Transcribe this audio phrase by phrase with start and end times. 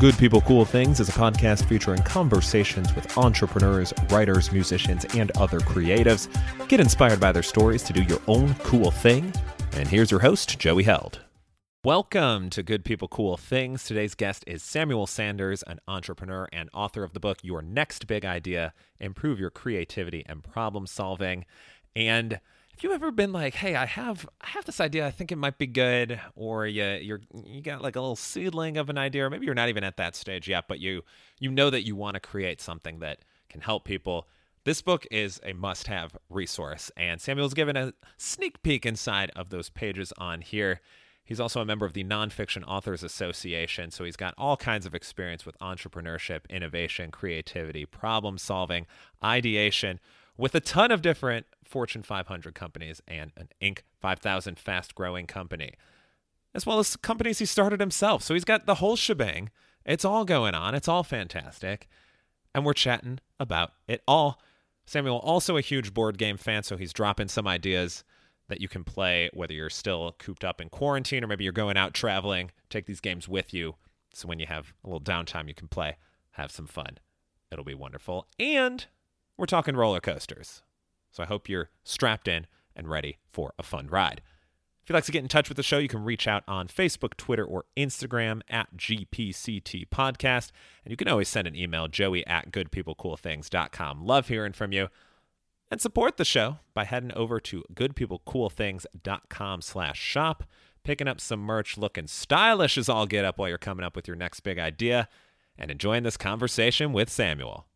[0.00, 5.58] Good People Cool Things is a podcast featuring conversations with entrepreneurs, writers, musicians, and other
[5.58, 6.28] creatives.
[6.68, 9.32] Get inspired by their stories to do your own cool thing.
[9.72, 11.22] And here's your host, Joey Held.
[11.82, 13.82] Welcome to Good People Cool Things.
[13.82, 18.24] Today's guest is Samuel Sanders, an entrepreneur and author of the book Your Next Big
[18.24, 21.44] Idea Improve Your Creativity and Problem Solving.
[21.96, 22.38] And
[22.78, 25.04] have you ever been like, "Hey, I have I have this idea.
[25.04, 28.76] I think it might be good," or you you're you got like a little seedling
[28.76, 31.02] of an idea, or maybe you're not even at that stage yet, but you
[31.40, 34.28] you know that you want to create something that can help people.
[34.62, 39.70] This book is a must-have resource, and Samuel's given a sneak peek inside of those
[39.70, 40.80] pages on here.
[41.24, 44.94] He's also a member of the Nonfiction Authors Association, so he's got all kinds of
[44.94, 48.86] experience with entrepreneurship, innovation, creativity, problem solving,
[49.22, 49.98] ideation
[50.38, 53.80] with a ton of different Fortune 500 companies and an Inc.
[54.00, 55.72] 5000 fast growing company,
[56.54, 58.22] as well as companies he started himself.
[58.22, 59.50] So he's got the whole shebang.
[59.84, 61.88] It's all going on, it's all fantastic.
[62.54, 64.40] And we're chatting about it all.
[64.86, 68.04] Samuel, also a huge board game fan, so he's dropping some ideas
[68.48, 71.76] that you can play whether you're still cooped up in quarantine or maybe you're going
[71.76, 72.50] out traveling.
[72.70, 73.74] Take these games with you.
[74.14, 75.96] So when you have a little downtime, you can play,
[76.32, 76.98] have some fun.
[77.52, 78.26] It'll be wonderful.
[78.38, 78.86] And
[79.38, 80.62] we're talking roller coasters.
[81.10, 84.20] So I hope you're strapped in and ready for a fun ride.
[84.82, 86.66] If you'd like to get in touch with the show, you can reach out on
[86.66, 90.50] Facebook, Twitter, or Instagram at GPCT Podcast.
[90.82, 94.04] And you can always send an email, joey at goodpeoplecoolthings.com.
[94.04, 94.88] Love hearing from you.
[95.70, 100.44] And support the show by heading over to goodpeoplecoolthings.com slash shop,
[100.84, 104.08] picking up some merch looking stylish as all get up while you're coming up with
[104.08, 105.06] your next big idea,
[105.58, 107.66] and enjoying this conversation with Samuel.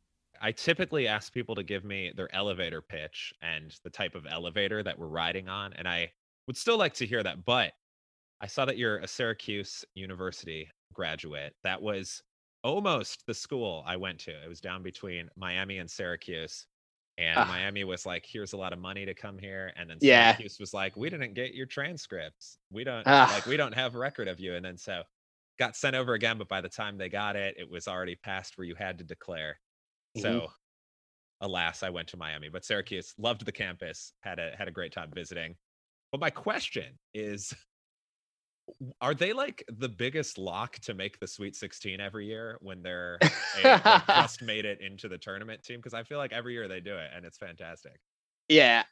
[0.42, 4.82] I typically ask people to give me their elevator pitch and the type of elevator
[4.82, 5.72] that we're riding on.
[5.74, 6.10] And I
[6.46, 7.44] would still like to hear that.
[7.44, 7.72] But
[8.40, 11.54] I saw that you're a Syracuse University graduate.
[11.62, 12.22] That was
[12.64, 14.32] almost the school I went to.
[14.32, 16.66] It was down between Miami and Syracuse.
[17.18, 19.72] And uh, Miami was like, here's a lot of money to come here.
[19.76, 20.62] And then Syracuse yeah.
[20.62, 22.58] was like, we didn't get your transcripts.
[22.70, 24.56] We don't uh, like we don't have record of you.
[24.56, 25.02] And then so
[25.58, 28.58] got sent over again, but by the time they got it, it was already past
[28.58, 29.58] where you had to declare.
[30.16, 30.46] So, mm-hmm.
[31.40, 34.92] alas, I went to Miami, but Syracuse loved the campus, had a had a great
[34.92, 35.56] time visiting.
[36.10, 37.54] But my question is
[39.00, 43.18] are they like the biggest lock to make the Sweet 16 every year when they're
[43.64, 45.78] a, just made it into the tournament team?
[45.78, 47.98] Because I feel like every year they do it and it's fantastic.
[48.48, 48.84] Yeah.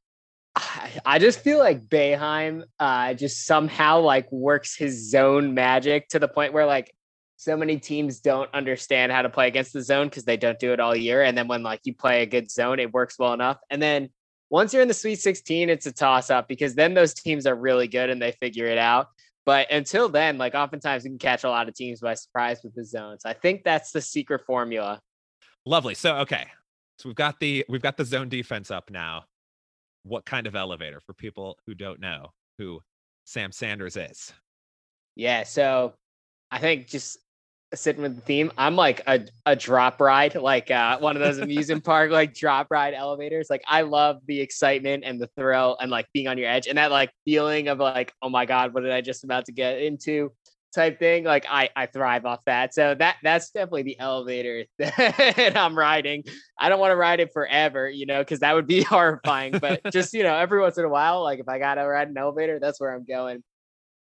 [1.07, 6.29] I just feel like Boeheim uh, just somehow like works his zone magic to the
[6.29, 6.93] point where like
[7.41, 10.75] so many teams don't understand how to play against the zone because they don't do
[10.75, 11.23] it all year.
[11.23, 13.56] And then when like you play a good zone, it works well enough.
[13.71, 14.11] And then
[14.51, 17.55] once you're in the Sweet 16, it's a toss up because then those teams are
[17.55, 19.06] really good and they figure it out.
[19.47, 22.75] But until then, like oftentimes you can catch a lot of teams by surprise with
[22.75, 23.23] the zones.
[23.25, 25.01] I think that's the secret formula.
[25.65, 25.95] Lovely.
[25.95, 26.47] So okay.
[26.99, 29.25] So we've got the we've got the zone defense up now.
[30.03, 32.83] What kind of elevator for people who don't know who
[33.25, 34.31] Sam Sanders is?
[35.17, 35.95] Yeah, so
[36.51, 37.19] I think just
[37.75, 38.53] sitting with the theme.
[38.59, 42.69] I'm like a, a drop ride, like uh, one of those amusement park like drop
[42.71, 43.49] ride elevators.
[43.49, 46.79] Like I love the excitement and the thrill and like being on your edge and
[46.79, 49.81] that like feeling of like, oh my god, what did I just about to get
[49.81, 50.33] into?
[50.73, 55.53] type thing like i i thrive off that so that that's definitely the elevator that
[55.57, 56.23] i'm riding
[56.59, 59.81] i don't want to ride it forever you know because that would be horrifying but
[59.91, 62.61] just you know every once in a while like if i gotta ride an elevator
[62.61, 63.43] that's where i'm going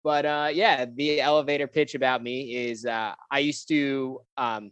[0.06, 4.72] but uh, yeah, the elevator pitch about me is uh, I used to um,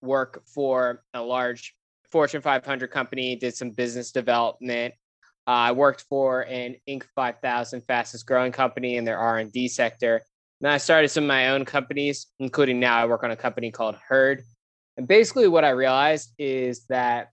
[0.00, 1.74] work for a large
[2.10, 4.94] Fortune 500 company, did some business development.
[5.46, 7.02] Uh, I worked for an Inc.
[7.14, 10.22] 5000 fastest growing company in their R&D sector.
[10.62, 13.70] Then I started some of my own companies, including now I work on a company
[13.70, 14.42] called Herd.
[14.96, 17.28] And basically, what I realized is that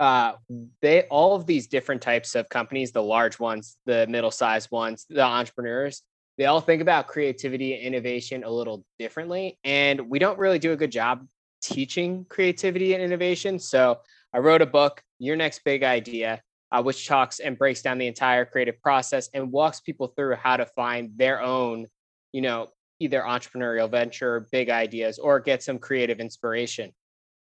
[0.00, 0.32] uh,
[0.80, 5.22] they all of these different types of companies, the large ones, the middle-sized ones, the
[5.22, 6.02] entrepreneurs,
[6.38, 10.72] they all think about creativity and innovation a little differently, and we don't really do
[10.72, 11.26] a good job
[11.62, 13.58] teaching creativity and innovation.
[13.58, 13.98] So
[14.32, 16.40] I wrote a book, Your Next Big Idea,
[16.72, 20.56] uh, which talks and breaks down the entire creative process and walks people through how
[20.56, 21.86] to find their own,
[22.32, 22.68] you know,
[23.00, 26.90] either entrepreneurial venture, big ideas, or get some creative inspiration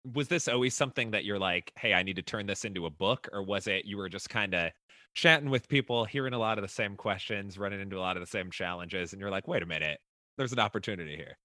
[0.04, 2.90] was this always something that you're like, hey, I need to turn this into a
[2.90, 3.28] book?
[3.32, 4.70] Or was it you were just kind of
[5.14, 8.22] chatting with people, hearing a lot of the same questions, running into a lot of
[8.22, 9.98] the same challenges, and you're like, wait a minute,
[10.36, 11.36] there's an opportunity here?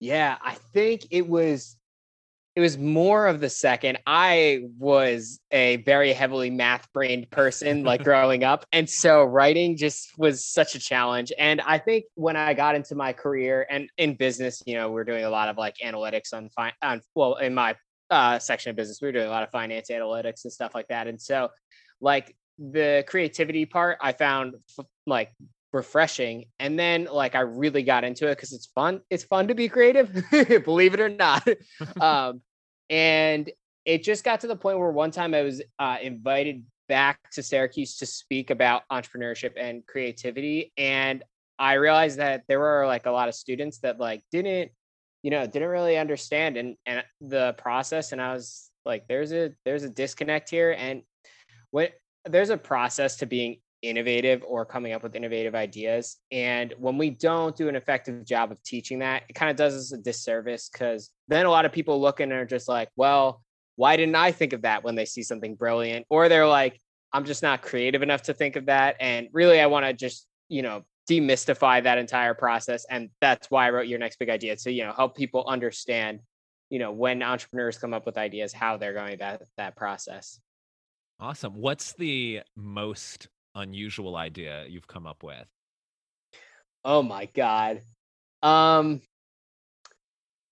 [0.00, 1.76] Yeah, I think it was
[2.56, 3.98] it was more of the second.
[4.06, 8.64] I was a very heavily math brained person like growing up.
[8.72, 11.32] And so writing just was such a challenge.
[11.38, 15.04] And I think when I got into my career and in business, you know, we're
[15.04, 17.76] doing a lot of like analytics on fine on well, in my
[18.10, 20.88] uh, section of business, we were doing a lot of finance analytics and stuff like
[20.88, 21.06] that.
[21.06, 21.50] And so
[22.00, 25.30] like the creativity part I found f- like
[25.72, 26.46] refreshing.
[26.58, 29.00] And then like i really got into it because it's fun.
[29.10, 30.12] It's fun to be creative
[30.64, 31.46] believe it or not.
[32.00, 32.42] Um
[32.88, 33.50] and
[33.84, 37.42] it just got to the point where one time i was uh, invited back to
[37.42, 40.72] syracuse to speak about entrepreneurship and creativity.
[40.76, 41.22] And
[41.58, 44.72] i realized that there were like a lot of students that like didn't
[45.22, 46.56] you know didn't really understand.
[46.56, 50.74] And and the process and i was like there's a there's a disconnect here.
[50.76, 51.02] And
[51.70, 51.92] what
[52.24, 56.16] there's a process to being innovative or coming up with innovative ideas.
[56.30, 59.74] And when we don't do an effective job of teaching that, it kind of does
[59.74, 63.42] us a disservice because then a lot of people look and are just like, well,
[63.76, 66.06] why didn't I think of that when they see something brilliant?
[66.10, 66.78] Or they're like,
[67.12, 68.96] I'm just not creative enough to think of that.
[69.00, 72.84] And really, I want to just, you know, demystify that entire process.
[72.88, 74.58] And that's why I wrote your next big idea.
[74.58, 76.20] So, you know, help people understand,
[76.68, 80.38] you know, when entrepreneurs come up with ideas, how they're going that that process.
[81.18, 81.54] Awesome.
[81.54, 83.28] What's the most
[83.60, 85.46] unusual idea you've come up with?
[86.84, 87.82] Oh my god.
[88.42, 89.02] Um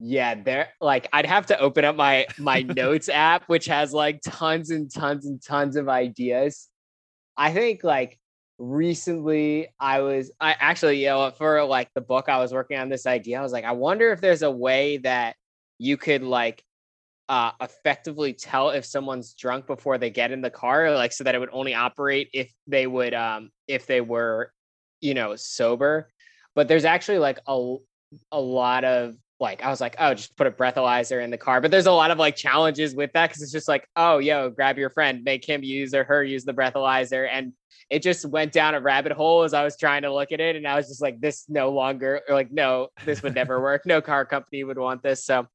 [0.01, 4.21] yeah, there like I'd have to open up my my notes app which has like
[4.23, 6.69] tons and tons and tons of ideas.
[7.37, 8.19] I think like
[8.59, 12.89] recently I was I actually you know for like the book I was working on
[12.89, 15.37] this idea I was like I wonder if there's a way that
[15.79, 16.63] you could like
[17.29, 21.35] uh, effectively tell if someone's drunk before they get in the car, like so that
[21.35, 24.53] it would only operate if they would um if they were,
[25.01, 26.09] you know, sober.
[26.55, 27.77] But there's actually like a
[28.33, 31.61] a lot of like I was like, oh, just put a breathalyzer in the car.
[31.61, 34.51] But there's a lot of like challenges with that because it's just like, oh, yo,
[34.51, 37.29] grab your friend, make him use or her use the breathalyzer.
[37.31, 37.53] And
[37.89, 40.57] it just went down a rabbit hole as I was trying to look at it.
[40.57, 43.87] And I was just like, this no longer, or like, no, this would never work.
[43.87, 45.25] No car company would want this.
[45.25, 45.47] So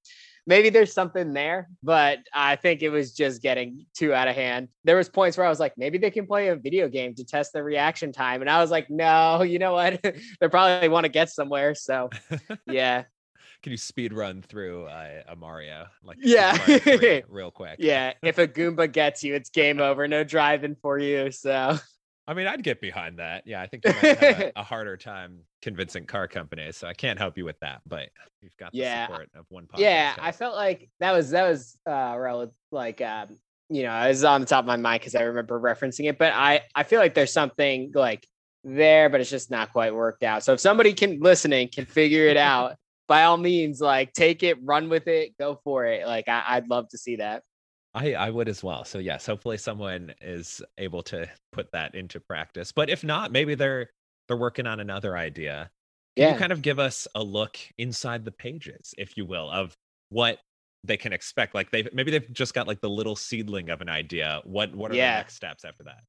[0.45, 4.69] maybe there's something there, but I think it was just getting too out of hand.
[4.83, 7.23] There was points where I was like, maybe they can play a video game to
[7.23, 10.01] test the reaction time, and I was like, no, you know what?
[10.39, 11.75] they probably want to get somewhere.
[11.75, 12.09] So,
[12.67, 13.03] yeah.
[13.61, 15.85] Can you speed run through uh, a Mario?
[16.03, 16.57] Like yeah,
[17.29, 17.77] real quick.
[17.79, 20.05] Yeah, if a Goomba gets you, it's game over.
[20.05, 21.31] No driving for you.
[21.31, 21.79] So
[22.25, 23.43] I mean, I'd get behind that.
[23.45, 26.93] Yeah, I think you might have a, a, harder time convincing car companies, so I
[26.93, 27.81] can't help you with that.
[27.85, 28.09] But
[28.41, 29.07] you've got the yeah.
[29.07, 29.79] support of one podcast.
[29.79, 33.37] Yeah, I felt like that was that was uh relative, like um,
[33.69, 36.17] you know, it was on the top of my mind because I remember referencing it.
[36.17, 38.25] But I I feel like there's something like
[38.63, 40.43] there, but it's just not quite worked out.
[40.43, 42.77] So if somebody can listening can figure it out,
[43.07, 46.07] by all means, like take it, run with it, go for it.
[46.07, 47.43] Like I, I'd love to see that.
[47.95, 48.83] I, I would as well.
[48.85, 52.71] So yes, hopefully someone is able to put that into practice.
[52.71, 53.89] But if not, maybe they're
[54.27, 55.69] they're working on another idea.
[56.15, 56.33] Can yeah.
[56.33, 59.75] you kind of give us a look inside the pages, if you will, of
[60.09, 60.39] what
[60.83, 61.53] they can expect?
[61.53, 64.41] Like they maybe they've just got like the little seedling of an idea.
[64.43, 65.13] What what are yeah.
[65.13, 66.01] the next steps after that?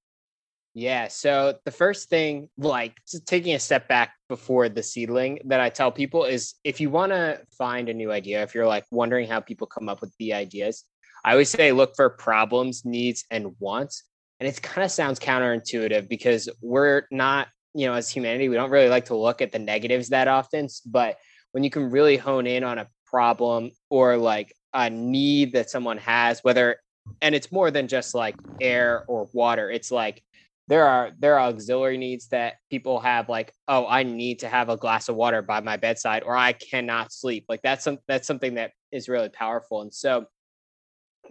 [0.74, 1.06] Yeah.
[1.06, 2.96] So the first thing, like
[3.26, 7.12] taking a step back before the seedling that I tell people is if you want
[7.12, 10.32] to find a new idea, if you're like wondering how people come up with the
[10.34, 10.84] ideas,
[11.24, 14.04] I always say look for problems, needs, and wants.
[14.40, 18.70] And it kind of sounds counterintuitive because we're not, you know, as humanity, we don't
[18.70, 20.68] really like to look at the negatives that often.
[20.86, 21.16] But
[21.52, 25.98] when you can really hone in on a problem or like a need that someone
[25.98, 26.76] has, whether
[27.20, 30.22] and it's more than just like air or water, it's like
[30.66, 34.68] there are there are auxiliary needs that people have like oh i need to have
[34.68, 38.26] a glass of water by my bedside or i cannot sleep like that's some that's
[38.26, 40.24] something that is really powerful and so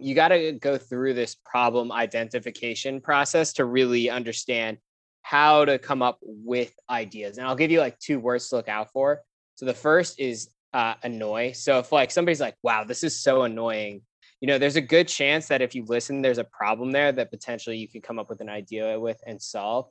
[0.00, 4.78] you got to go through this problem identification process to really understand
[5.22, 7.38] how to come up with ideas.
[7.38, 9.22] And I'll give you like two words to look out for.
[9.54, 11.52] So the first is uh, annoy.
[11.52, 14.02] So if like somebody's like, wow, this is so annoying,
[14.40, 17.30] you know, there's a good chance that if you listen, there's a problem there that
[17.30, 19.86] potentially you can come up with an idea with and solve.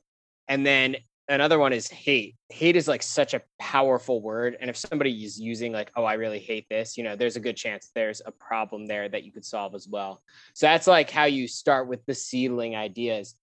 [0.48, 2.36] And then another one is hate.
[2.50, 4.58] Hate is like such a powerful word.
[4.60, 7.42] And if somebody is using like, oh, I really hate this, you know, there's a
[7.42, 10.22] good chance there's a problem there that you could solve as well.
[10.54, 13.36] So that's like how you start with the seedling ideas.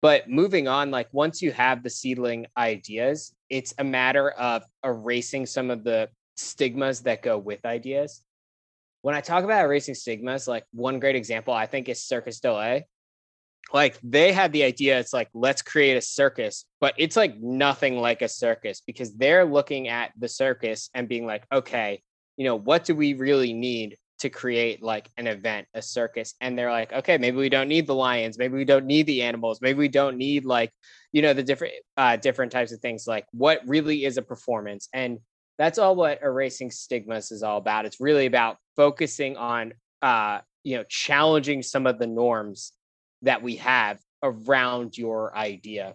[0.00, 5.46] But moving on, like once you have the seedling ideas, it's a matter of erasing
[5.46, 8.22] some of the stigmas that go with ideas.
[9.02, 12.32] When I talk about erasing stigmas, like one great example I think is Cirque du
[12.32, 12.82] Soleil
[13.72, 17.98] like they had the idea it's like let's create a circus but it's like nothing
[17.98, 22.02] like a circus because they're looking at the circus and being like okay
[22.36, 26.56] you know what do we really need to create like an event, a circus, and
[26.56, 29.60] they're like, okay, maybe we don't need the lions, maybe we don't need the animals,
[29.60, 30.72] maybe we don't need like,
[31.12, 33.06] you know, the different uh, different types of things.
[33.06, 34.88] Like, what really is a performance?
[34.94, 35.18] And
[35.58, 37.86] that's all what erasing stigmas is all about.
[37.86, 42.72] It's really about focusing on, uh, you know, challenging some of the norms
[43.22, 45.94] that we have around your idea.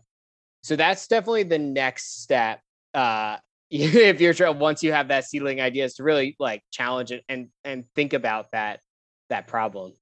[0.63, 2.61] So that's definitely the next step.
[2.93, 3.37] Uh,
[3.71, 7.49] if you're once you have that seedling idea, is to really like challenge it and
[7.63, 8.79] and think about that
[9.29, 9.93] that problem.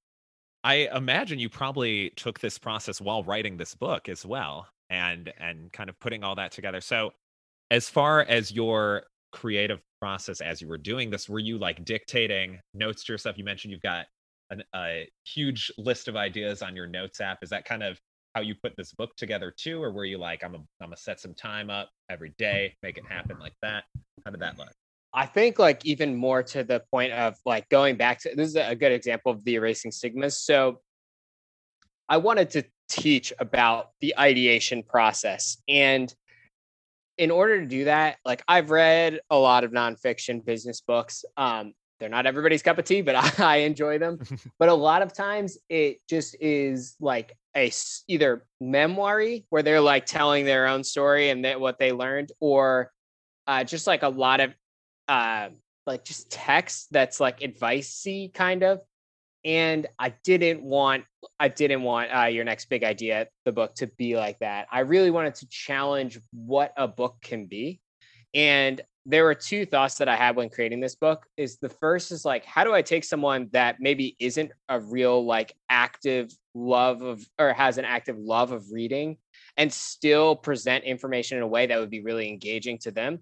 [0.64, 5.72] I imagine you probably took this process while writing this book as well, and and
[5.72, 6.82] kind of putting all that together.
[6.82, 7.12] So,
[7.70, 12.60] as far as your creative process as you were doing this, were you like dictating
[12.74, 13.38] notes to yourself?
[13.38, 14.06] You mentioned you've got
[14.50, 17.40] an, a huge list of ideas on your notes app.
[17.42, 18.00] Is that kind of
[18.36, 20.98] how you put this book together too, or were you like, I'm a, I'm gonna
[20.98, 23.84] set some time up every day, make it happen like that?
[24.26, 24.72] How did that look?
[25.14, 28.56] I think like even more to the point of like going back to this is
[28.56, 30.40] a good example of the erasing stigmas.
[30.40, 30.82] So
[32.10, 36.14] I wanted to teach about the ideation process and
[37.18, 41.26] in order to do that, like I've read a lot of nonfiction business books.
[41.36, 44.20] Um, they're not everybody's cup of tea, but I, I enjoy them.
[44.60, 47.72] but a lot of times it just is like a
[48.08, 52.92] either memoir where they're like telling their own story and that what they learned, or
[53.48, 54.54] uh, just like a lot of
[55.08, 55.50] uh,
[55.86, 58.82] like just text that's like advicey kind of.
[59.46, 61.06] And I didn't want
[61.40, 64.68] I didn't want uh, your next big idea, the book, to be like that.
[64.72, 67.80] I really wanted to challenge what a book can be.
[68.34, 72.12] And there were two thoughts that I had when creating this book is the first
[72.12, 77.02] is like how do I take someone that maybe isn't a real like active love
[77.02, 79.18] of or has an active love of reading
[79.56, 83.20] and still present information in a way that would be really engaging to them.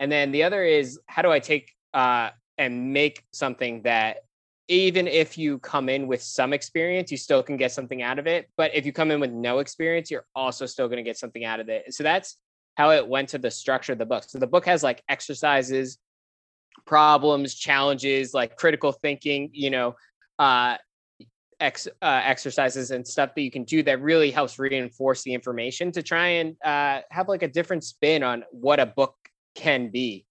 [0.00, 4.18] And then the other is how do I take uh and make something that
[4.66, 8.26] even if you come in with some experience, you still can get something out of
[8.26, 8.48] it.
[8.56, 11.44] But if you come in with no experience, you're also still going to get something
[11.44, 11.92] out of it.
[11.94, 12.36] So that's
[12.80, 14.24] how it went to the structure of the book.
[14.26, 15.98] So the book has like exercises,
[16.86, 19.96] problems, challenges, like critical thinking, you know,
[20.38, 20.78] uh,
[21.60, 25.92] ex, uh, exercises and stuff that you can do that really helps reinforce the information
[25.92, 29.14] to try and uh, have like a different spin on what a book
[29.54, 30.24] can be.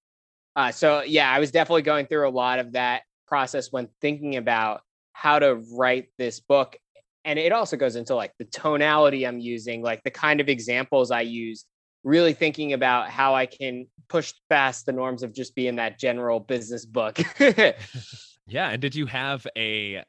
[0.56, 4.38] Uh, so yeah, I was definitely going through a lot of that process when thinking
[4.38, 4.82] about
[5.14, 6.76] how to write this book.
[7.26, 11.12] And it also goes into like the tonality I'm using, like the kind of examples
[11.12, 11.66] I use
[12.04, 16.40] really thinking about how I can push past the norms of just being that general
[16.40, 17.20] business book.
[17.40, 18.70] yeah.
[18.70, 20.04] And did you have a,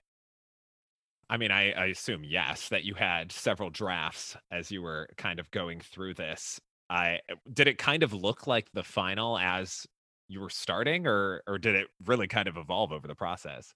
[1.29, 5.39] I mean, I, I assume yes, that you had several drafts as you were kind
[5.39, 6.61] of going through this.
[6.89, 7.21] I
[7.53, 9.87] did it kind of look like the final as
[10.27, 13.73] you were starting, or or did it really kind of evolve over the process?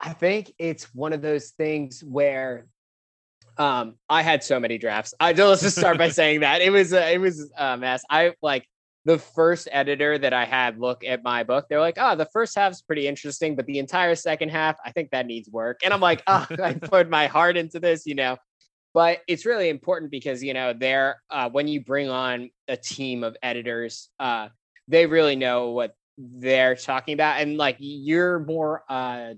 [0.00, 2.66] I think it's one of those things where
[3.58, 5.14] um, I had so many drafts.
[5.20, 8.02] I let's just start by saying that it was a, it was a mess.
[8.08, 8.66] I like
[9.04, 11.66] the first editor that I had look at my book.
[11.68, 15.10] They're like, "Oh, the first half's pretty interesting, but the entire second half, I think
[15.10, 18.36] that needs work." And I'm like, "Oh, I put my heart into this, you know."
[18.94, 23.24] But it's really important because you know, they're uh, when you bring on a team
[23.24, 24.48] of editors, uh,
[24.88, 29.34] they really know what they're talking about, and like you're more uh,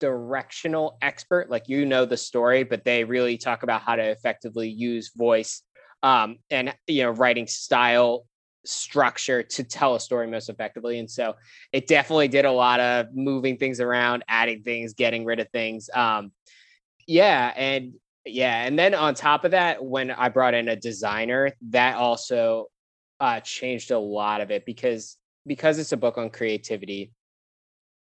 [0.00, 4.68] directional expert like you know the story but they really talk about how to effectively
[4.68, 5.62] use voice
[6.02, 8.24] um, and you know writing style
[8.64, 10.98] structure to tell a story most effectively.
[10.98, 11.34] And so
[11.72, 15.88] it definitely did a lot of moving things around adding things getting rid of things
[15.94, 16.32] um,
[17.06, 17.94] yeah and
[18.26, 22.66] yeah and then on top of that when i brought in a designer that also
[23.18, 25.16] uh, changed a lot of it because
[25.46, 27.10] because it's a book on creativity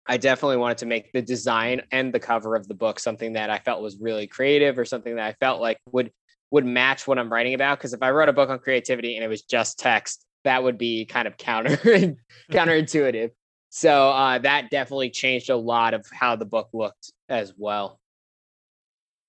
[0.08, 3.50] I definitely wanted to make the design and the cover of the book something that
[3.50, 6.12] I felt was really creative or something that I felt like would
[6.52, 7.78] would match what I'm writing about.
[7.78, 10.78] Because if I wrote a book on creativity and it was just text, that would
[10.78, 11.78] be kind of counter
[12.52, 13.32] counterintuitive.
[13.70, 18.00] So uh, that definitely changed a lot of how the book looked as well.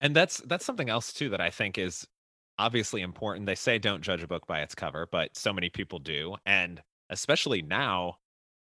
[0.00, 2.06] And that's that's something else too that I think is
[2.58, 3.46] obviously important.
[3.46, 6.80] They say don't judge a book by its cover, but so many people do, and
[7.10, 8.16] especially now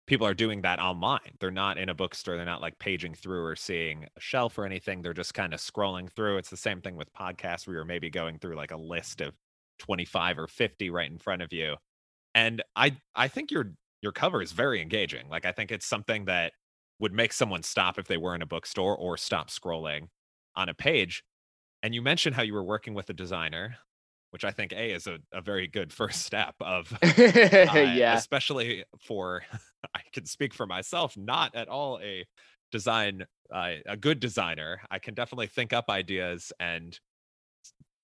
[0.07, 1.37] people are doing that online.
[1.38, 2.37] They're not in a bookstore.
[2.37, 5.02] They're not like paging through or seeing a shelf or anything.
[5.02, 6.38] They're just kind of scrolling through.
[6.38, 9.35] It's the same thing with podcasts where you're maybe going through like a list of
[9.78, 11.76] 25 or 50 right in front of you.
[12.35, 15.28] And I I think your your cover is very engaging.
[15.28, 16.52] Like I think it's something that
[16.99, 20.09] would make someone stop if they were in a bookstore or stop scrolling
[20.57, 21.23] on a page.
[21.83, 23.78] And you mentioned how you were working with a designer
[24.30, 27.06] which I think a is a, a very good first step of uh,
[27.75, 29.42] yeah, especially for
[29.94, 32.26] I can speak for myself, not at all a
[32.70, 36.99] design uh, a good designer, I can definitely think up ideas and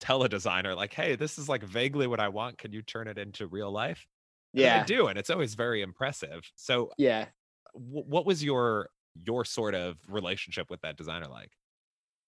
[0.00, 2.58] tell a designer like, "Hey, this is like vaguely what I want.
[2.58, 4.06] Can you turn it into real life?"
[4.54, 4.80] And Yeah.
[4.80, 6.50] they do, and it's always very impressive.
[6.56, 7.26] So, Yeah.
[7.74, 8.90] w- what was your
[9.26, 11.50] your sort of relationship with that designer like?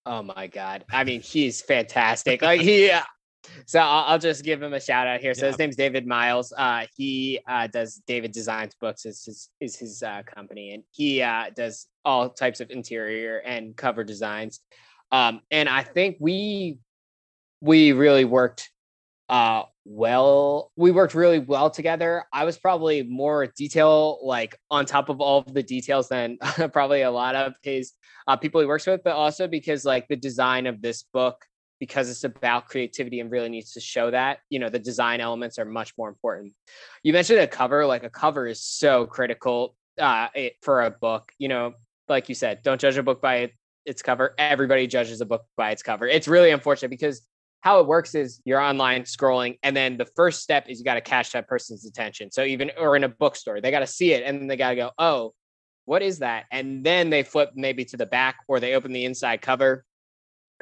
[0.06, 0.84] Oh my god.
[0.90, 2.40] I mean, he's fantastic.
[2.40, 2.90] Like he
[3.66, 5.34] so I'll, I'll just give him a shout out here.
[5.34, 5.48] So Yeah.
[5.48, 6.52] his name's David Miles.
[6.56, 11.22] Uh he uh does David Designs Books is his is his uh company and he
[11.22, 14.60] uh does all types of interior and cover designs.
[15.12, 16.78] Um and I think we
[17.60, 18.70] we really worked
[19.28, 25.08] uh well we worked really well together i was probably more detail like on top
[25.08, 26.38] of all of the details than
[26.72, 27.92] probably a lot of his
[28.26, 31.44] uh, people he works with but also because like the design of this book
[31.78, 35.58] because it's about creativity and really needs to show that you know the design elements
[35.58, 36.52] are much more important.
[37.02, 41.32] You mentioned a cover like a cover is so critical uh it, for a book
[41.38, 41.74] you know
[42.08, 43.52] like you said don't judge a book by it,
[43.84, 44.34] its cover.
[44.38, 46.06] Everybody judges a book by its cover.
[46.06, 47.22] It's really unfortunate because
[47.60, 50.94] how it works is you're online scrolling and then the first step is you got
[50.94, 52.30] to catch that person's attention.
[52.30, 54.70] So even or in a bookstore they got to see it and then they got
[54.70, 55.34] to go oh
[55.88, 56.44] what is that?
[56.52, 59.86] And then they flip maybe to the back or they open the inside cover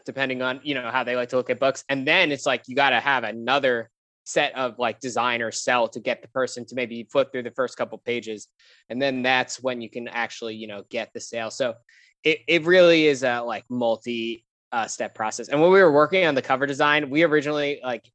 [0.04, 1.84] depending on you know how they like to look at books.
[1.88, 3.90] And then it's like you got to have another
[4.24, 7.50] set of like design or sell to get the person to maybe flip through the
[7.52, 8.48] first couple pages.
[8.88, 11.50] And then that's when you can actually you know get the sale.
[11.50, 11.74] So
[12.24, 15.48] it, it really is a like multi uh, step process.
[15.48, 18.10] And when we were working on the cover design, we originally like,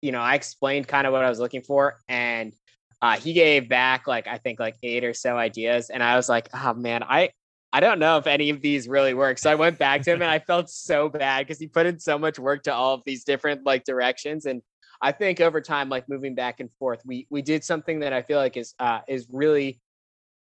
[0.00, 2.52] you know, I explained kind of what I was looking for, and
[3.00, 6.28] uh, he gave back like I think like eight or so ideas, and I was
[6.28, 7.30] like, oh man, I
[7.72, 9.38] I don't know if any of these really work.
[9.38, 11.98] So I went back to him, and I felt so bad because he put in
[11.98, 14.62] so much work to all of these different like directions, and
[15.02, 18.22] I think over time, like moving back and forth, we we did something that I
[18.22, 19.80] feel like is uh, is really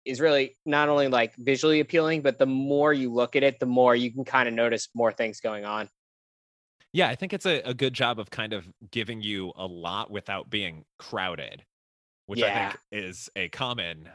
[0.06, 3.66] is really not only like visually appealing, but the more you look at it, the
[3.66, 5.90] more you can kind of notice more things going on.
[6.94, 10.12] Yeah, I think it's a, a good job of kind of giving you a lot
[10.12, 11.64] without being crowded,
[12.26, 14.10] which I think is a common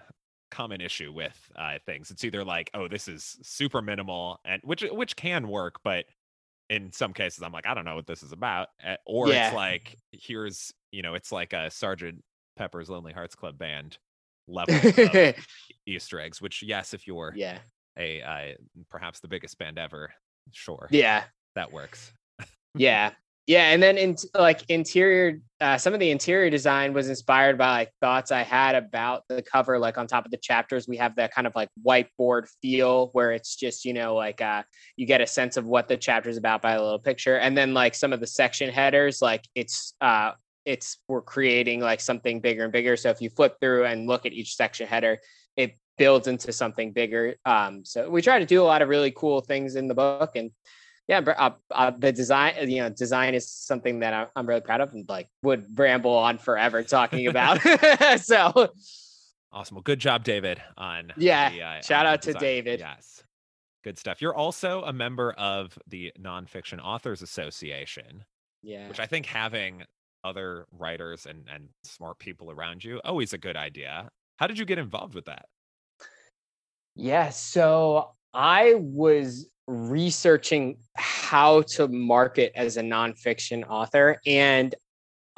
[0.56, 2.10] common issue with uh, things.
[2.10, 6.06] It's either like, oh, this is super minimal, and which which can work, but
[6.70, 9.48] in some cases, I'm like, I don't know what this is about, eh, or Yeah.
[9.48, 12.22] it's like, here's you know, it's like a Sergeant
[12.56, 13.98] Pepper's Lonely Hearts Club Band
[14.48, 15.34] level of
[15.86, 16.40] Easter eggs.
[16.40, 17.58] Which, yes, if you're yeah.
[17.98, 18.52] a uh,
[18.90, 20.12] perhaps the biggest band ever,
[20.52, 21.24] sure, Yeah.
[21.54, 22.12] that works.
[22.74, 23.12] Yeah.
[23.46, 23.70] Yeah.
[23.70, 27.92] And then in like interior, uh, some of the interior design was inspired by like
[28.00, 29.78] thoughts I had about the cover.
[29.78, 33.30] Like on top of the chapters, we have that kind of like whiteboard feel where
[33.30, 34.64] it's just, you know, like uh,
[34.96, 37.38] you get a sense of what the chapter is about by a little picture.
[37.38, 40.32] And then like some of the section headers, like it's, uh,
[40.64, 42.96] it's we're creating like something bigger and bigger.
[42.96, 45.20] So if you flip through and look at each section header,
[45.56, 47.36] it builds into something bigger.
[47.46, 50.34] Um, so we try to do a lot of really cool things in the book,
[50.34, 50.50] and
[51.08, 54.80] yeah, uh, uh, the design, uh, you know, design is something that I'm really proud
[54.80, 57.60] of, and like would ramble on forever talking about.
[58.20, 58.70] so
[59.52, 59.76] Awesome.
[59.76, 60.60] Well, good job, David.
[60.76, 62.34] On Yeah, the, uh, shout on out to.
[62.34, 62.80] David.
[62.80, 63.22] Yes,
[63.84, 64.20] good stuff.
[64.20, 68.24] You're also a member of the Nonfiction Authors Association,
[68.62, 69.84] yeah, which I think having
[70.24, 74.10] other writers and and smart people around you always a good idea.
[74.36, 75.46] How did you get involved with that?
[76.96, 84.74] Yeah, so I was researching how to market as a nonfiction author, and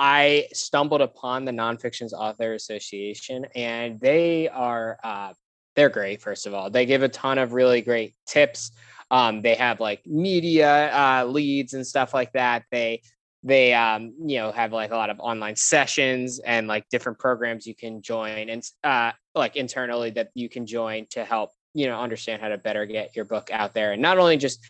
[0.01, 5.33] I stumbled upon the Nonfictions Author Association, and they are uh,
[5.77, 6.21] they're great.
[6.21, 8.73] First of all, they give a ton of really great tips.
[9.13, 12.65] Um, they have like media uh, leads and stuff like that.
[12.73, 13.03] They
[13.45, 17.65] they um, you know have like a lot of online sessions and like different programs
[17.65, 22.01] you can join and uh, like internally that you can join to help you know
[22.01, 23.93] understand how to better get your book out there.
[23.93, 24.67] And not only just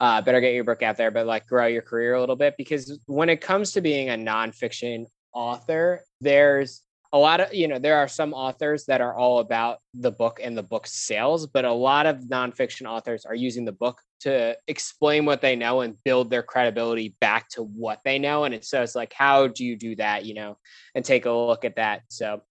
[0.00, 2.54] uh, better get your book out there but like grow your career a little bit
[2.56, 7.78] because when it comes to being a nonfiction author there's a lot of you know
[7.78, 11.64] there are some authors that are all about the book and the book sales but
[11.64, 15.96] a lot of nonfiction authors are using the book to explain what they know and
[16.04, 18.44] build their credibility back to what they know.
[18.44, 20.56] And it's so it's like how do you do that you know
[20.94, 22.02] and take a look at that.
[22.08, 22.42] So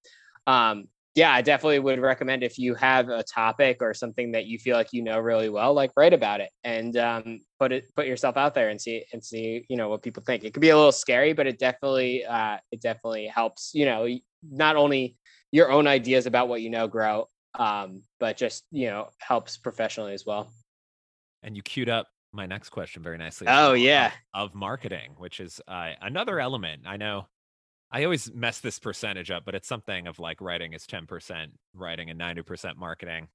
[0.48, 4.58] um yeah i definitely would recommend if you have a topic or something that you
[4.58, 8.08] feel like you know really well like write about it and um put it put
[8.08, 10.70] yourself out there and see and see you know what people think it could be
[10.70, 14.08] a little scary but it definitely uh it definitely helps you know
[14.50, 15.18] not only
[15.52, 20.14] your own ideas about what you know grow um but just you know helps professionally
[20.14, 20.52] as well
[21.44, 23.48] And you queued up my next question very nicely.
[23.48, 24.12] Oh, well, of- yeah.
[24.34, 26.84] of, marketing, which is uh, another element.
[26.86, 27.28] I know
[27.92, 31.54] I always mess this percentage up, but it's something of like writing is ten percent
[31.74, 33.30] writing and ninety percent marketing.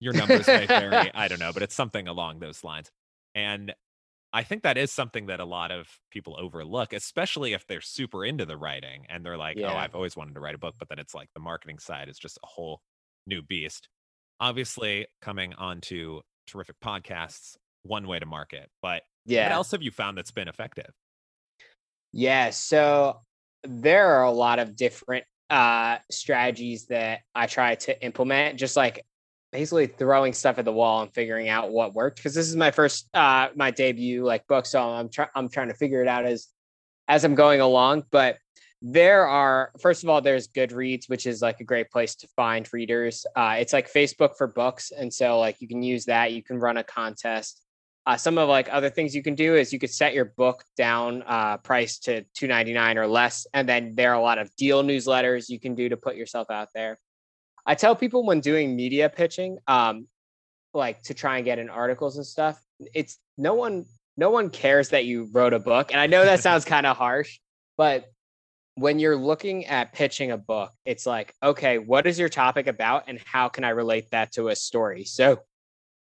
[0.00, 1.10] Your numbers may vary.
[1.14, 2.90] I don't know, but it's something along those lines.
[3.34, 3.74] And
[4.32, 8.24] I think that is something that a lot of people overlook, especially if they're super
[8.24, 10.88] into the writing and they're like, oh, I've always wanted to write a book, but
[10.88, 12.82] then it's like the marketing side is just a whole
[13.26, 13.88] new beast.
[14.40, 18.70] Obviously, coming onto terrific podcasts, one way to market.
[18.82, 19.44] But Yeah.
[19.44, 20.92] what else have you found that's been effective?
[22.12, 23.22] Yeah, so
[23.64, 29.04] there are a lot of different uh strategies that I try to implement, just like
[29.52, 32.16] basically throwing stuff at the wall and figuring out what worked.
[32.16, 35.68] Because this is my first uh my debut like book, so I'm trying I'm trying
[35.68, 36.48] to figure it out as
[37.08, 38.04] as I'm going along.
[38.10, 38.38] But
[38.80, 42.68] there are first of all, there's Goodreads, which is like a great place to find
[42.72, 43.24] readers.
[43.36, 46.32] Uh, it's like Facebook for books, and so like you can use that.
[46.32, 47.62] You can run a contest.
[48.04, 50.64] Uh, some of like other things you can do is you could set your book
[50.76, 54.82] down uh, price to 299 or less and then there are a lot of deal
[54.82, 56.98] newsletters you can do to put yourself out there.
[57.64, 60.08] I tell people when doing media pitching um,
[60.74, 62.60] like to try and get in articles and stuff
[62.94, 63.84] it's no one
[64.16, 66.96] no one cares that you wrote a book and i know that sounds kind of
[66.96, 67.38] harsh
[67.76, 68.06] but
[68.76, 73.04] when you're looking at pitching a book it's like okay what is your topic about
[73.06, 75.04] and how can i relate that to a story?
[75.04, 75.40] So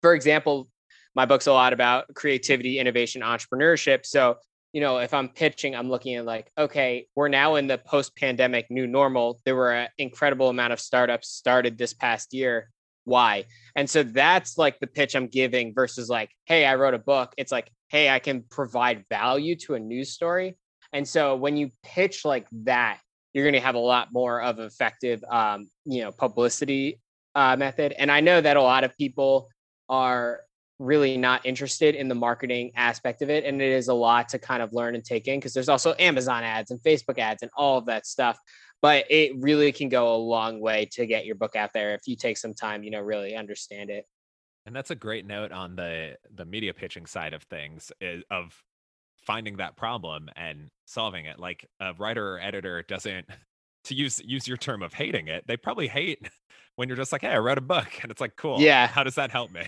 [0.01, 0.69] for example
[1.15, 4.05] my book's a lot about creativity, innovation, entrepreneurship.
[4.05, 4.37] So,
[4.73, 8.15] you know, if I'm pitching, I'm looking at like, okay, we're now in the post
[8.15, 9.39] pandemic new normal.
[9.45, 12.69] There were an incredible amount of startups started this past year.
[13.05, 13.45] Why?
[13.75, 17.33] And so that's like the pitch I'm giving versus like, hey, I wrote a book.
[17.37, 20.57] It's like, hey, I can provide value to a news story.
[20.93, 22.99] And so when you pitch like that,
[23.33, 26.99] you're going to have a lot more of effective, um, you know, publicity
[27.35, 27.93] uh, method.
[27.97, 29.49] And I know that a lot of people
[29.87, 30.41] are
[30.79, 33.43] really not interested in the marketing aspect of it.
[33.45, 35.93] And it is a lot to kind of learn and take in because there's also
[35.99, 38.39] Amazon ads and Facebook ads and all of that stuff.
[38.81, 42.07] But it really can go a long way to get your book out there if
[42.07, 44.05] you take some time, you know, really understand it.
[44.65, 48.63] And that's a great note on the the media pitching side of things is, of
[49.17, 51.39] finding that problem and solving it.
[51.39, 53.27] Like a writer or editor doesn't
[53.85, 55.47] to use use your term of hating it.
[55.47, 56.29] They probably hate
[56.75, 58.87] when you're just like, "Hey, I wrote a book," and it's like, "Cool, Yeah.
[58.87, 59.67] How does that help me?"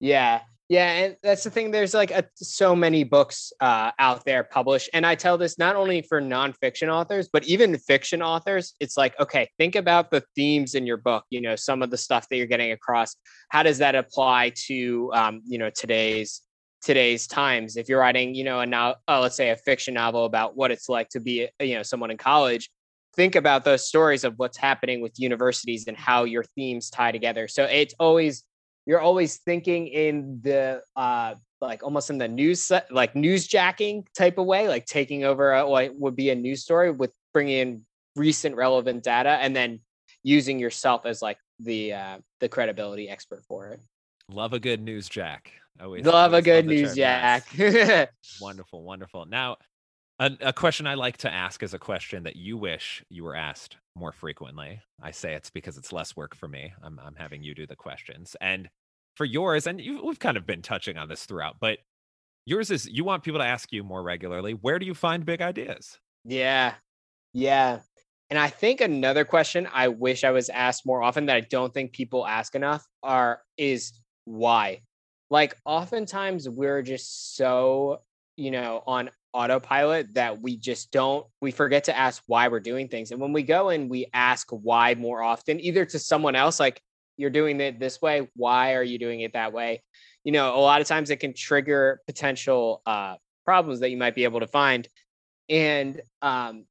[0.00, 0.40] Yeah.
[0.70, 1.70] Yeah, and that's the thing.
[1.70, 5.76] There's like a, so many books uh, out there published, and I tell this not
[5.76, 8.74] only for nonfiction authors, but even fiction authors.
[8.78, 11.24] It's like, okay, think about the themes in your book.
[11.30, 13.16] You know, some of the stuff that you're getting across.
[13.48, 16.42] How does that apply to, um, you know, today's
[16.82, 17.78] today's times?
[17.78, 20.70] If you're writing, you know, a now, uh, let's say a fiction novel about what
[20.70, 22.68] it's like to be, you know, someone in college.
[23.16, 27.48] Think about those stories of what's happening with universities and how your themes tie together.
[27.48, 28.44] So it's always
[28.88, 34.46] you're always thinking in the uh like almost in the news like newsjacking type of
[34.46, 38.56] way like taking over a, what would be a news story with bringing in recent
[38.56, 39.78] relevant data and then
[40.24, 43.80] using yourself as like the uh the credibility expert for it
[44.30, 45.52] Love a good news jack.
[45.80, 47.46] Always love a good the news jack
[48.40, 49.24] Wonderful, wonderful.
[49.24, 49.56] Now,
[50.18, 53.36] a, a question I like to ask is a question that you wish you were
[53.36, 54.80] asked more frequently.
[55.00, 56.72] I say it's because it's less work for me.
[56.82, 58.36] I'm, I'm having you do the questions.
[58.40, 58.68] And
[59.18, 61.80] for yours, and you, we've kind of been touching on this throughout, but
[62.46, 65.42] yours is you want people to ask you more regularly where do you find big
[65.42, 65.98] ideas?
[66.24, 66.74] Yeah.
[67.34, 67.80] Yeah.
[68.30, 71.74] And I think another question I wish I was asked more often that I don't
[71.74, 73.92] think people ask enough are is
[74.24, 74.82] why?
[75.30, 78.02] Like oftentimes we're just so,
[78.36, 82.86] you know, on autopilot that we just don't we forget to ask why we're doing
[82.86, 83.10] things.
[83.10, 86.80] And when we go and we ask why more often, either to someone else like
[87.18, 89.82] you're doing it this way, why are you doing it that way?
[90.24, 94.14] You know, a lot of times it can trigger potential uh problems that you might
[94.14, 94.88] be able to find.
[95.48, 96.64] And um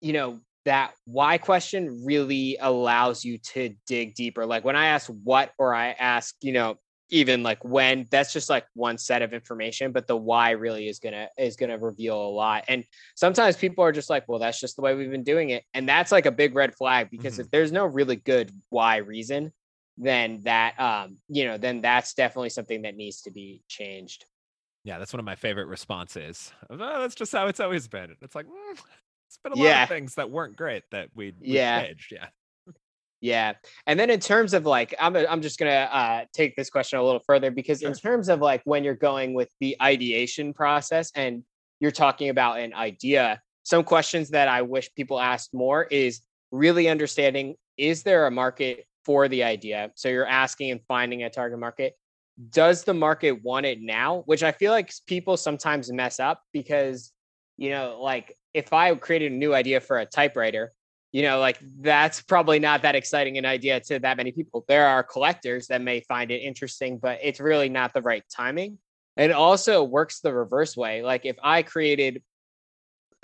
[0.00, 4.44] you know that why question really allows you to dig deeper.
[4.46, 6.76] Like when i ask what or i ask you know
[7.10, 10.98] even like when that's just like one set of information but the why really is
[10.98, 12.64] gonna is gonna reveal a lot.
[12.68, 15.64] And sometimes people are just like well that's just the way we've been doing it.
[15.74, 19.52] And that's like a big red flag because if there's no really good why reason
[19.98, 24.24] then that um you know then that's definitely something that needs to be changed
[24.84, 26.52] Yeah, that's one of my favorite responses.
[26.70, 28.14] Oh, that's just how it's always been.
[28.22, 28.78] It's like, mm,
[29.26, 31.82] it's been a lot of things that weren't great that we Yeah.
[31.82, 32.12] changed.
[32.12, 32.28] Yeah.
[33.20, 33.54] Yeah.
[33.86, 36.98] And then in terms of like, I'm, I'm just going to uh, take this question
[37.00, 41.10] a little further because in terms of like when you're going with the ideation process
[41.16, 41.42] and
[41.80, 46.20] you're talking about an idea, some questions that I wish people asked more is
[46.52, 49.92] really understanding is there a market for the idea?
[49.94, 51.94] So you're asking and finding a target market.
[52.50, 54.24] Does the market want it now?
[54.26, 57.12] Which I feel like people sometimes mess up because,
[57.56, 60.72] you know, like if I created a new idea for a typewriter,
[61.12, 64.64] you know, like that's probably not that exciting an idea to that many people.
[64.68, 68.76] There are collectors that may find it interesting, but it's really not the right timing.
[69.16, 71.02] And also works the reverse way.
[71.02, 72.22] Like if I created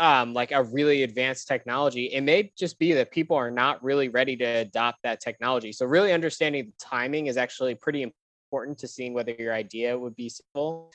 [0.03, 4.09] um, like a really advanced technology, it may just be that people are not really
[4.09, 5.71] ready to adopt that technology.
[5.71, 10.17] So really understanding the timing is actually pretty important to seeing whether your idea would
[10.17, 10.91] be simple.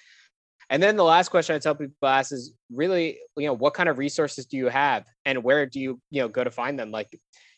[0.69, 3.87] And then the last question I tell people ask is really, you know, what kind
[3.87, 6.91] of resources do you have and where do you, you know, go to find them?
[6.91, 7.07] Like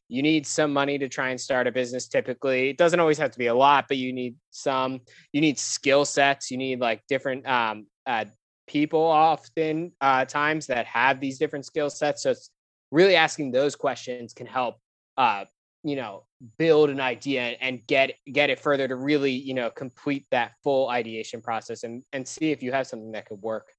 [0.07, 2.69] you need some money to try and start a business typically.
[2.69, 5.01] It doesn't always have to be a lot, but you need some,
[5.33, 8.25] you need skill sets, you need like different um, uh,
[8.69, 12.23] people often uh, times that have these different skill sets.
[12.23, 12.51] So it's
[12.91, 14.77] really asking those questions can help
[15.17, 15.45] uh,
[15.83, 16.23] you know
[16.57, 20.89] build an idea and get get it further to really you know complete that full
[20.89, 23.73] ideation process and and see if you have something that could work.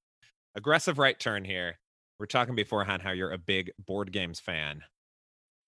[0.55, 1.79] Aggressive right turn here.
[2.19, 4.81] We're talking beforehand how you're a big board games fan.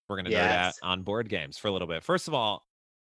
[0.09, 0.51] We're gonna yes.
[0.51, 2.03] nerd out on board games for a little bit.
[2.03, 2.65] First of all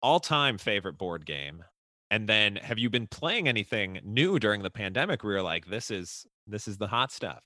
[0.04, 1.64] all-time favorite board game
[2.12, 5.92] and then have you been playing anything new during the pandemic where you're like this
[5.92, 7.42] is this is the hot stuff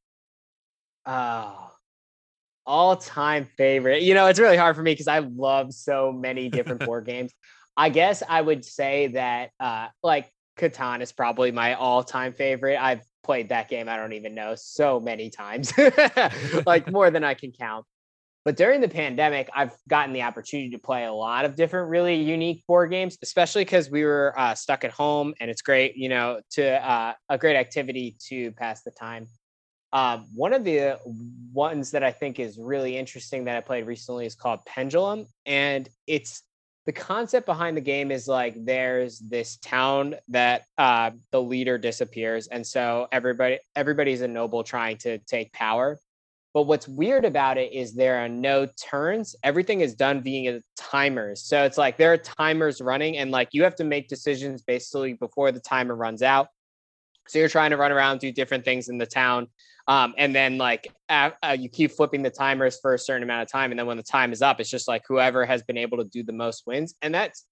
[1.06, 1.72] oh
[2.70, 4.04] all time favorite.
[4.04, 7.34] You know, it's really hard for me because I love so many different board games.
[7.76, 12.78] I guess I would say that uh like Catan is probably my all time favorite.
[12.80, 15.74] I've played that game, I don't even know, so many times,
[16.66, 17.86] like more than I can count.
[18.50, 22.16] But during the pandemic, I've gotten the opportunity to play a lot of different, really
[22.16, 26.10] unique board games, especially because we were uh, stuck at home, and it's great, you
[26.10, 29.28] know, to uh, a great activity to pass the time.
[29.94, 30.98] Um, one of the
[31.54, 35.88] ones that I think is really interesting that I played recently is called Pendulum, and
[36.08, 36.42] it's
[36.88, 42.48] the concept behind the game is like there's this town that uh, the leader disappears,
[42.48, 46.00] and so everybody everybody's a noble trying to take power.
[46.60, 49.34] But what's weird about it is there are no turns.
[49.44, 51.42] Everything is done via timers.
[51.42, 55.14] So it's like there are timers running, and like you have to make decisions basically
[55.14, 56.50] before the timer runs out.
[57.30, 59.48] So you're trying to run around, do different things in the town.
[59.88, 63.44] Um, and then like uh, uh, you keep flipping the timers for a certain amount
[63.44, 65.78] of time, and then when the time is up, it's just like whoever has been
[65.78, 67.46] able to do the most wins, and that's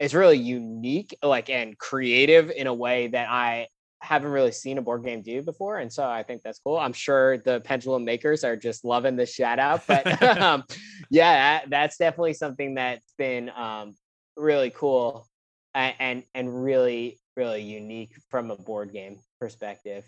[0.00, 3.68] it's really unique, like and creative in a way that I
[4.04, 6.76] haven't really seen a board game do before, and so I think that's cool.
[6.76, 10.64] I'm sure the pendulum makers are just loving the shout out, but um,
[11.10, 13.96] yeah, that, that's definitely something that's been um,
[14.36, 15.26] really cool
[15.74, 20.04] and, and and really really unique from a board game perspective.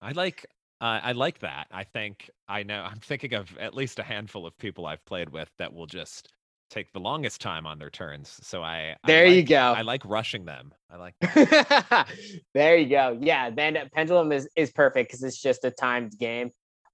[0.00, 0.46] I like
[0.80, 1.66] uh, I like that.
[1.70, 2.82] I think I know.
[2.82, 6.28] I'm thinking of at least a handful of people I've played with that will just
[6.70, 8.38] take the longest time on their turns.
[8.42, 9.56] So I there I like, you go.
[9.56, 10.72] I like rushing them.
[10.90, 11.14] I like.
[12.54, 13.18] there you go.
[13.20, 16.50] Yeah, then pendulum is is perfect because it's just a timed game.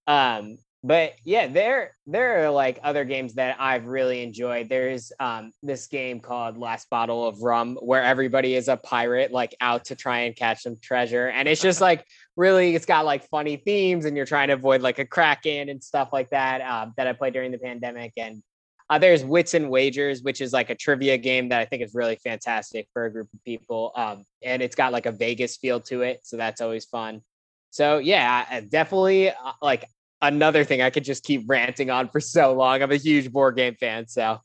[0.06, 4.68] Um, but yeah, there there are like other games that I've really enjoyed.
[4.68, 9.54] There's um this game called Last Bottle of Rum where everybody is a pirate like
[9.60, 12.04] out to try and catch some treasure, and it's just like
[12.36, 15.82] really it's got like funny themes, and you're trying to avoid like a kraken and
[15.82, 16.60] stuff like that.
[16.60, 18.42] Um, that I played during the pandemic, and
[18.90, 21.94] uh, there's Wits and Wagers, which is like a trivia game that I think is
[21.94, 23.92] really fantastic for a group of people.
[23.96, 27.22] Um, and it's got like a Vegas feel to it, so that's always fun.
[27.70, 29.86] So yeah, definitely uh, like
[30.20, 32.82] another thing I could just keep ranting on for so long.
[32.82, 34.38] I'm a huge board game fan, so.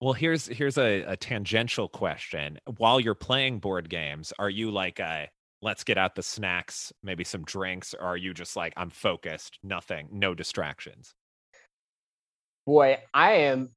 [0.00, 2.58] Well, here's here's a, a tangential question.
[2.78, 5.28] While you're playing board games, are you like a
[5.62, 9.58] let's get out the snacks, maybe some drinks, or are you just like I'm focused,
[9.62, 11.14] nothing, no distractions?
[12.70, 13.70] Boy, I am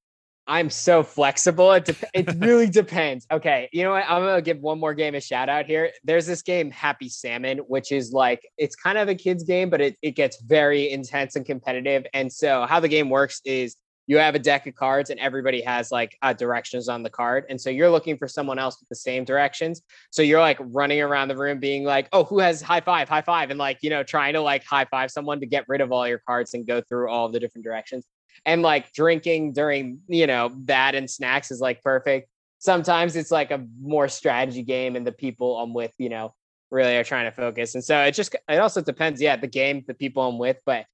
[0.46, 1.72] I'm so flexible.
[1.72, 3.26] It de- it really depends.
[3.32, 4.06] Okay, you know what?
[4.08, 5.90] I'm gonna give one more game a shout out here.
[6.04, 9.82] There's this game, Happy Salmon, which is like it's kind of a kids game, but
[9.82, 12.06] it, it gets very intense and competitive.
[12.14, 15.62] And so how the game works is you have a deck of cards and everybody
[15.62, 18.90] has like uh, directions on the card and so you're looking for someone else with
[18.90, 22.62] the same directions so you're like running around the room being like oh who has
[22.62, 25.46] high five high five and like you know trying to like high five someone to
[25.46, 28.06] get rid of all your cards and go through all the different directions
[28.46, 32.30] and like drinking during you know that and snacks is like perfect.
[32.60, 36.34] Sometimes it's like a more strategy game and the people i'm with you know
[36.72, 37.76] really are trying to focus.
[37.76, 40.60] And so it just it also depends yeah the game the people i'm with.
[40.66, 40.86] But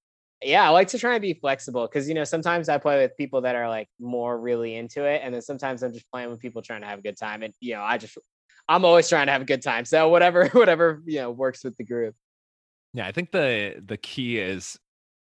[0.41, 3.17] yeah i like to try and be flexible because you know sometimes i play with
[3.17, 5.21] people that are like more really into it.
[5.23, 7.43] And then sometimes i'm just playing with people trying to have a good time.
[7.43, 8.17] And you know i just
[8.67, 9.85] i'm always trying to have a good time.
[9.85, 12.15] So whatever whatever you know works with the group.
[12.93, 14.77] Yeah i think the the key is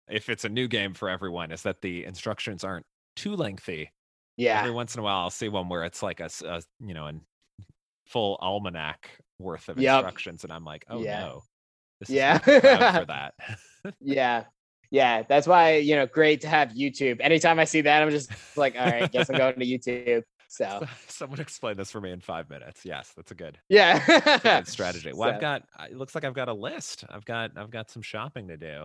[0.09, 2.87] if it's a new game for everyone, is that the instructions aren't
[3.17, 3.91] too lengthy.
[4.37, 4.61] Yeah.
[4.61, 7.07] Every once in a while, I'll see one where it's like a, a you know,
[7.07, 7.13] a
[8.07, 9.97] full almanac worth of yep.
[9.97, 11.21] instructions, and I'm like, oh yeah.
[11.21, 11.43] no,
[12.01, 12.51] this yeah, for
[13.07, 13.35] that.
[14.01, 14.45] yeah.
[14.91, 17.21] yeah, that's why you know, great to have YouTube.
[17.21, 20.23] Anytime I see that, I'm just like, all right, guess I'm going to YouTube.
[20.49, 22.85] So someone explain this for me in five minutes.
[22.85, 25.13] Yes, that's a good, yeah, a good strategy.
[25.15, 25.63] Well, So- I've got.
[25.91, 27.05] It looks like I've got a list.
[27.09, 27.53] I've got.
[27.57, 28.85] I've got some shopping to do.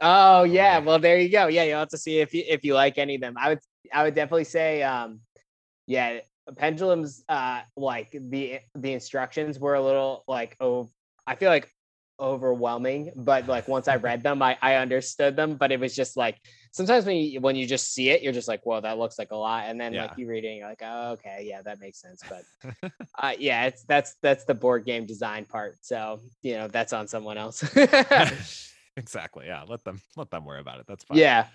[0.00, 1.46] Oh yeah, well there you go.
[1.48, 3.34] Yeah, you'll have to see if you if you like any of them.
[3.38, 3.60] I would
[3.92, 5.20] I would definitely say um
[5.86, 6.20] yeah,
[6.56, 10.88] pendulums uh like the the instructions were a little like oh
[11.26, 11.68] I feel like
[12.18, 16.16] overwhelming, but like once I read them I I understood them, but it was just
[16.16, 16.38] like
[16.72, 19.32] sometimes when you when you just see it, you're just like, whoa, that looks like
[19.32, 19.64] a lot.
[19.68, 20.02] And then Yeah.
[20.02, 22.22] like you read it, you're like, oh okay, yeah, that makes sense.
[22.28, 25.76] But uh yeah, it's that's that's the board game design part.
[25.82, 27.62] So, you know, that's on someone else.
[28.96, 29.46] exactly.
[29.46, 29.64] Yeah.
[29.66, 30.00] Let them.
[30.16, 30.86] Let them worry about it.
[30.86, 31.18] That's fine.
[31.18, 31.46] yeah.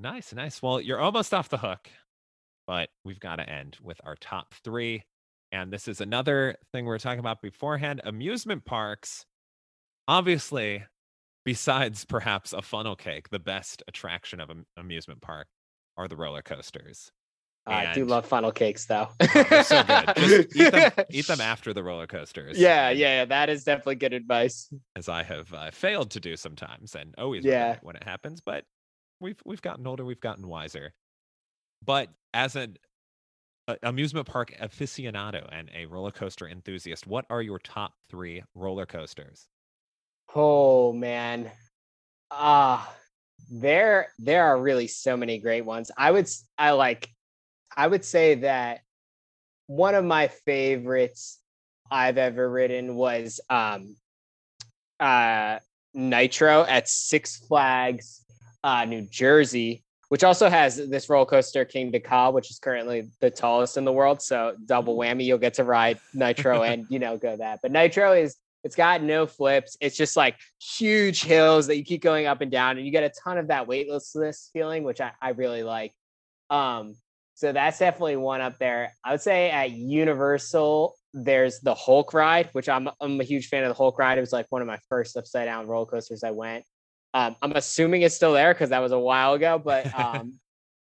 [0.00, 0.62] Nice, nice.
[0.62, 1.90] Well, you're almost off the hook,
[2.66, 5.02] but we've got to end with our top three.
[5.50, 9.24] And this is another thing we are talking about beforehand amusement parks.
[10.06, 10.84] Obviously,
[11.44, 15.48] besides perhaps a funnel cake, the best attraction of an amusement park
[15.96, 17.10] are the roller coasters.
[17.68, 19.08] I do love funnel cakes though.
[19.20, 20.12] Oh, so good.
[20.16, 22.58] Just eat them, eat them after the roller coasters.
[22.58, 24.72] Yeah, yeah, yeah, that is definitely good advice.
[24.96, 27.76] As I have uh, failed to do sometimes, and always Yeah.
[27.82, 28.40] when it happens.
[28.40, 28.64] But
[29.20, 30.92] we've we've gotten older, we've gotten wiser.
[31.84, 32.76] But as an
[33.68, 38.86] a- amusement park aficionado and a roller coaster enthusiast, what are your top three roller
[38.86, 39.46] coasters?
[40.34, 41.50] Oh man.
[42.30, 42.92] Ah,
[43.50, 45.90] there there are really so many great ones.
[45.96, 46.28] I would
[46.58, 47.08] I like
[47.78, 48.80] I would say that
[49.68, 51.38] one of my favorites
[51.88, 53.96] I've ever ridden was um
[54.98, 55.60] uh
[55.94, 58.24] Nitro at Six Flags
[58.64, 63.30] uh New Jersey, which also has this roller coaster Kingda Ka, which is currently the
[63.30, 64.20] tallest in the world.
[64.20, 67.60] So double whammy, you'll get to ride Nitro and you know go that.
[67.62, 69.76] But Nitro is it's got no flips.
[69.80, 73.04] It's just like huge hills that you keep going up and down, and you get
[73.04, 75.92] a ton of that weightlessness feeling, which I, I really like.
[76.50, 76.96] Um,
[77.38, 78.94] so that's definitely one up there.
[79.04, 83.62] I would say at Universal, there's the Hulk ride, which I'm I'm a huge fan
[83.62, 84.18] of the Hulk ride.
[84.18, 86.64] It was like one of my first upside down roller coasters I went.
[87.14, 90.40] Um, I'm assuming it's still there because that was a while ago, but um,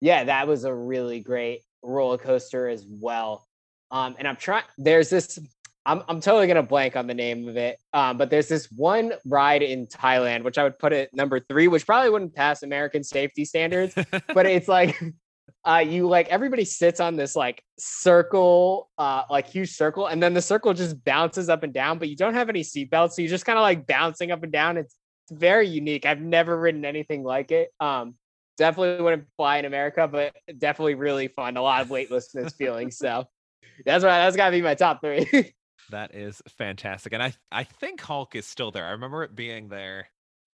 [0.01, 3.47] yeah, that was a really great roller coaster as well.
[3.91, 4.65] Um, and I'm trying.
[4.79, 5.39] There's this.
[5.85, 7.79] I'm I'm totally gonna blank on the name of it.
[7.93, 11.69] Um, but there's this one ride in Thailand, which I would put at number three,
[11.69, 13.95] which probably wouldn't pass American safety standards,
[14.33, 14.99] but it's like
[15.65, 20.35] uh you like everybody sits on this like circle uh like huge circle and then
[20.35, 23.31] the circle just bounces up and down but you don't have any seatbelts so you're
[23.31, 26.85] just kind of like bouncing up and down it's, it's very unique i've never ridden
[26.85, 28.15] anything like it um
[28.57, 33.25] definitely wouldn't fly in america but definitely really fun a lot of weightlessness feeling so
[33.85, 35.53] that's why that's gotta be my top three
[35.91, 37.13] That is fantastic.
[37.15, 38.85] And I I think Hulk is still there.
[38.85, 40.09] I remember it being there.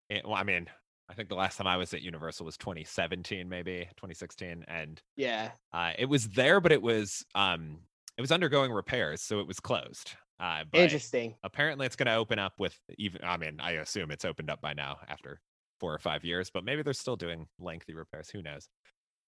[0.09, 0.67] in- well, I mean,
[1.09, 5.55] I think the last time I was at Universal was 2017, maybe 2016, and yeah
[5.73, 7.81] uh, it was there, but it was um
[8.17, 10.13] it was undergoing repairs, so it was closed.
[10.39, 13.23] Uh, but interesting apparently, it's going to open up with even.
[13.23, 15.41] I mean, I assume it's opened up by now after
[15.79, 18.29] four or five years, but maybe they're still doing lengthy repairs.
[18.31, 18.69] Who knows?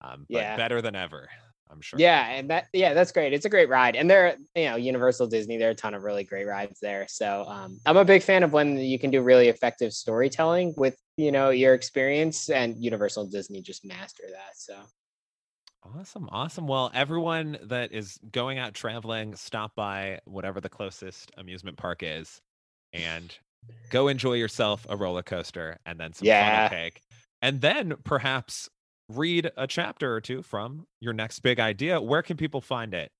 [0.01, 0.55] Um, but Yeah.
[0.55, 1.29] better than ever,
[1.69, 1.99] I'm sure.
[1.99, 3.33] Yeah, and that yeah, that's great.
[3.33, 6.03] It's a great ride, and there, you know, Universal Disney, there are a ton of
[6.03, 7.07] really great rides there.
[7.07, 10.97] So um, I'm a big fan of when you can do really effective storytelling with
[11.17, 14.57] you know your experience, and Universal Disney just master that.
[14.57, 14.83] So
[15.83, 16.67] Awesome, awesome.
[16.67, 22.41] Well, everyone that is going out traveling, stop by whatever the closest amusement park is,
[22.93, 23.37] and
[23.89, 26.39] go enjoy yourself a roller coaster and then some Yeah.
[26.39, 27.01] funnel cake,
[27.41, 28.69] and then perhaps
[29.09, 32.01] read a chapter or two from your next big idea.
[32.01, 33.11] Where can people find it?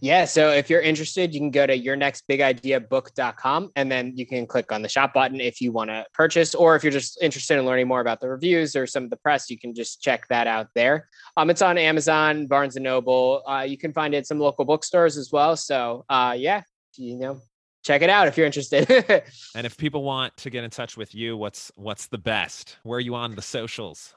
[0.00, 4.70] yeah, so if you're interested, you can go to yournextbigideabook.com, and then you can click
[4.70, 7.64] on the shop button if you want to purchase, or if you're just interested in
[7.64, 10.46] learning more about the reviews or some of the press, you can just check that
[10.46, 11.08] out there.
[11.36, 13.42] Um, it's on Amazon, Barnes and Noble.
[13.46, 15.56] Uh, you can find it at some local bookstores as well.
[15.56, 16.62] So uh, yeah,
[16.96, 17.40] you know,
[17.82, 18.86] check it out if you're interested.
[19.54, 22.76] And if people want to get in touch with you, what's what's the best?
[22.82, 24.14] Where are you on the socials?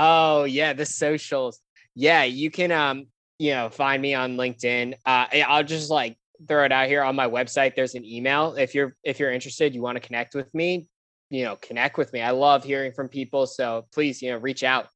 [0.00, 1.60] Oh yeah, the socials.
[1.94, 3.06] Yeah, you can um,
[3.38, 4.94] you know, find me on LinkedIn.
[5.06, 6.16] Uh, I'll just like
[6.48, 7.76] throw it out here on my website.
[7.76, 10.88] There's an email if you're if you're interested, you want to connect with me.
[11.28, 12.22] You know, connect with me.
[12.22, 13.46] I love hearing from people.
[13.46, 14.88] So please, you know, reach out.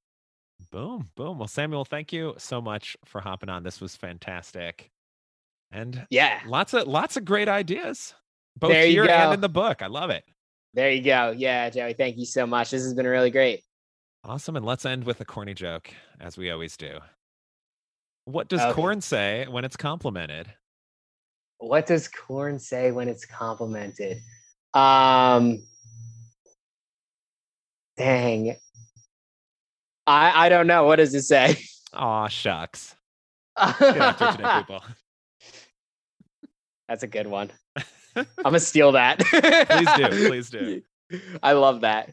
[0.73, 1.39] Boom, boom.
[1.39, 3.63] Well, Samuel, thank you so much for hopping on.
[3.63, 4.91] This was fantastic.
[5.71, 8.15] And Yeah, lots of lots of great ideas
[8.57, 9.33] both here and go.
[9.33, 10.23] in the book i love it
[10.75, 11.33] there you go.
[11.37, 12.73] Yeah, Joey, thank you so much.
[12.73, 13.63] This has been really great.
[14.25, 16.99] Awesome and let's end with a corny joke as we always do
[18.25, 18.72] what does Okay.
[18.72, 20.53] corn say when it's complimented
[21.59, 24.18] What does corn say when it's complimented?
[24.75, 25.62] Um,
[27.97, 28.57] Dang.
[30.07, 30.85] I I don't know.
[30.85, 31.57] What does it say?
[31.93, 32.97] Aw, shucks.
[33.57, 34.83] Get after it today, people.
[36.89, 37.51] That's a good one.
[38.16, 39.20] I'm gonna steal that.
[39.20, 40.29] Please do.
[40.29, 40.83] Please do.
[41.43, 42.12] I love that.